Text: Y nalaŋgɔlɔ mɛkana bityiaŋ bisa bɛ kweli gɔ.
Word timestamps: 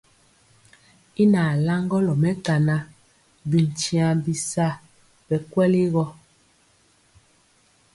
Y 1.21 1.23
nalaŋgɔlɔ 1.33 2.13
mɛkana 2.23 2.75
bityiaŋ 3.49 4.15
bisa 4.25 4.67
bɛ 5.27 5.37
kweli 5.51 5.81
gɔ. 5.93 6.05